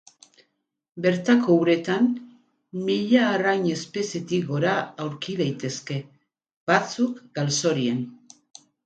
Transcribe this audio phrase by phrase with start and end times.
[1.05, 2.07] Bertako uretan
[2.87, 4.73] mila arrain espezietik gora
[5.05, 5.99] aurki daitezke,
[6.73, 8.01] batzuk galzorian.